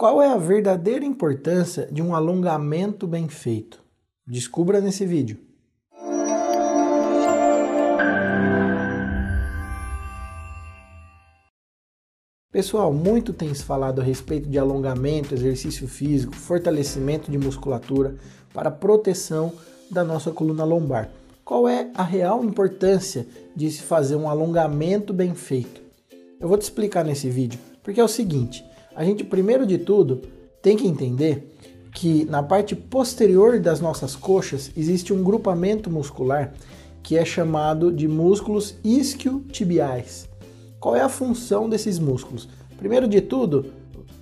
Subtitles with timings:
[0.00, 3.84] Qual é a verdadeira importância de um alongamento bem feito?
[4.26, 5.36] Descubra nesse vídeo.
[12.50, 18.16] Pessoal, muito tem se falado a respeito de alongamento, exercício físico, fortalecimento de musculatura
[18.54, 19.52] para proteção
[19.90, 21.10] da nossa coluna lombar.
[21.44, 25.82] Qual é a real importância de se fazer um alongamento bem feito?
[26.40, 28.64] Eu vou te explicar nesse vídeo, porque é o seguinte:
[29.00, 30.20] a gente, primeiro de tudo,
[30.60, 31.56] tem que entender
[31.94, 36.52] que na parte posterior das nossas coxas existe um grupamento muscular
[37.02, 40.28] que é chamado de músculos isquiotibiais.
[40.78, 42.46] Qual é a função desses músculos?
[42.76, 43.72] Primeiro de tudo,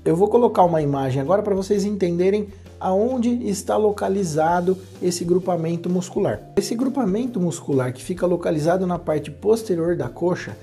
[0.05, 2.47] eu vou colocar uma imagem agora para vocês entenderem
[2.79, 6.53] aonde está localizado esse grupamento muscular.
[6.57, 10.57] Esse grupamento muscular que fica localizado na parte posterior da coxa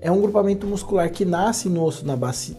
[0.00, 2.04] é um grupamento muscular que nasce no osso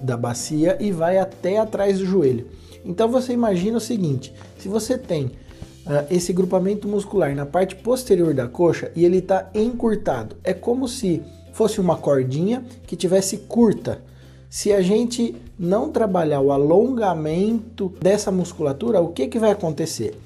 [0.02, 2.48] da bacia e vai até atrás do joelho.
[2.84, 8.34] Então você imagina o seguinte: se você tem uh, esse grupamento muscular na parte posterior
[8.34, 11.22] da coxa e ele está encurtado, é como se
[11.54, 14.02] fosse uma cordinha que tivesse curta.
[14.50, 20.18] Se a gente não trabalhar o alongamento dessa musculatura, o que, que vai acontecer?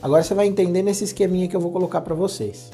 [0.00, 2.70] Agora você vai entender nesse esqueminha que eu vou colocar para vocês.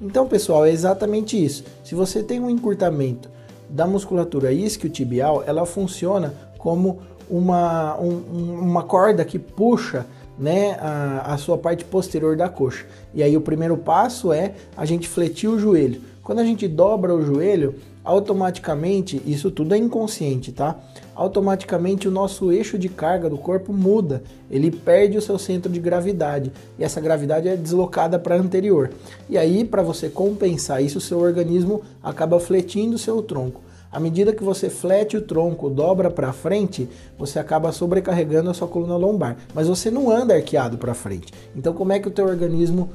[0.00, 1.64] Então, pessoal, é exatamente isso.
[1.82, 3.28] Se você tem um encurtamento
[3.68, 10.06] da musculatura isquiotibial, ela funciona como uma, um, uma corda que puxa
[10.38, 12.86] né, a, a sua parte posterior da coxa.
[13.12, 16.00] E aí o primeiro passo é a gente fletir o joelho.
[16.22, 20.78] Quando a gente dobra o joelho, automaticamente, isso tudo é inconsciente, tá?
[21.14, 25.80] Automaticamente o nosso eixo de carga do corpo muda, ele perde o seu centro de
[25.80, 28.90] gravidade e essa gravidade é deslocada para anterior.
[29.28, 33.62] E aí, para você compensar isso, seu organismo acaba fletindo o seu tronco.
[33.94, 38.66] À medida que você flete o tronco, dobra para frente, você acaba sobrecarregando a sua
[38.66, 41.32] coluna lombar, mas você não anda arqueado para frente.
[41.54, 42.90] Então, como é que o teu organismo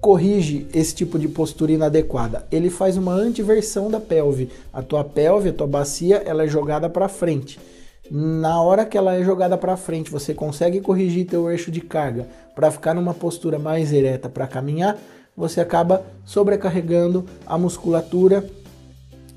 [0.00, 2.46] corrige esse tipo de postura inadequada?
[2.52, 4.48] Ele faz uma antiversão da pelve.
[4.72, 7.58] A tua pelve, a tua bacia, ela é jogada para frente.
[8.08, 12.28] Na hora que ela é jogada para frente, você consegue corrigir teu eixo de carga
[12.54, 14.96] para ficar numa postura mais ereta para caminhar,
[15.36, 18.48] você acaba sobrecarregando a musculatura,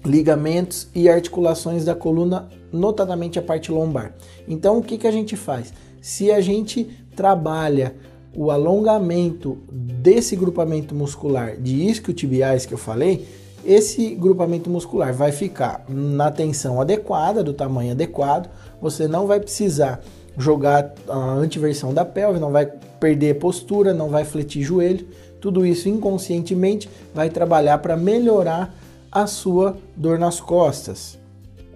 [0.06, 4.14] ligamentos e articulações da coluna, notadamente a parte lombar.
[4.48, 5.74] Então, o que, que a gente faz?
[6.02, 7.96] Se a gente trabalha
[8.36, 13.28] o alongamento desse grupamento muscular de isquiotibiais que eu falei,
[13.64, 18.50] esse grupamento muscular vai ficar na tensão adequada, do tamanho adequado,
[18.82, 20.02] você não vai precisar
[20.38, 22.66] jogar a antiversão da pelve, não vai
[23.00, 25.06] perder postura, não vai fletir joelho,
[25.40, 28.74] tudo isso inconscientemente vai trabalhar para melhorar
[29.12, 31.20] a sua dor nas costas.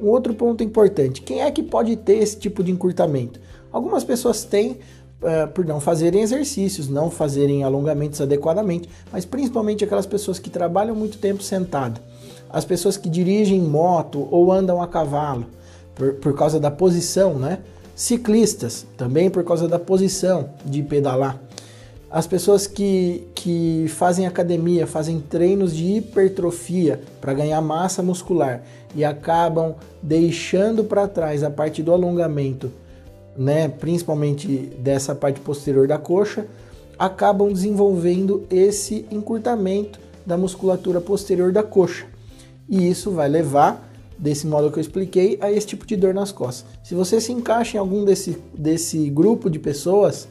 [0.02, 3.40] Um outro ponto importante: quem é que pode ter esse tipo de encurtamento?
[3.72, 4.72] Algumas pessoas têm,
[5.22, 10.96] uh, por não fazerem exercícios, não fazerem alongamentos adequadamente, mas principalmente aquelas pessoas que trabalham
[10.96, 12.00] muito tempo sentado,
[12.50, 15.46] as pessoas que dirigem moto ou andam a cavalo,
[15.94, 17.60] por, por causa da posição, né?
[17.96, 21.40] Ciclistas, também por causa da posição de pedalar.
[22.16, 28.64] As pessoas que, que fazem academia, fazem treinos de hipertrofia para ganhar massa muscular
[28.96, 32.72] e acabam deixando para trás a parte do alongamento
[33.38, 34.48] né, principalmente
[34.80, 36.48] dessa parte posterior da coxa,
[36.98, 42.06] acabam desenvolvendo esse encurtamento da musculatura posterior da coxa.
[42.70, 46.32] E isso vai levar, desse modo que eu expliquei, a esse tipo de dor nas
[46.32, 46.66] costas.
[46.82, 50.30] Se você se encaixa em algum desse, desse grupo de pessoas,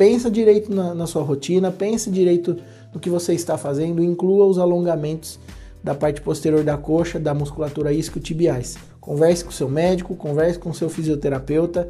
[0.00, 2.56] pensa direito na, na sua rotina, pense direito
[2.90, 5.38] no que você está fazendo, inclua os alongamentos
[5.84, 8.78] da parte posterior da coxa, da musculatura isquiotibiais.
[8.98, 11.86] Converse com seu médico, converse com seu fisioterapeuta,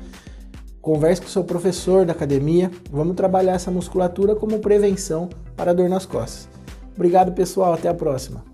[0.83, 2.69] converse com seu professor da academia.
[2.91, 6.49] Vamos trabalhar essa musculatura como prevenção para dor nas costas.
[6.97, 7.75] Obrigado, pessoal.
[7.75, 8.50] Até a próxima.